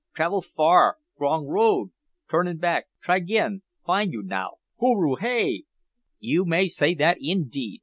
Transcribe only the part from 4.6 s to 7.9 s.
hooroo hay!" "You may say that, indeed.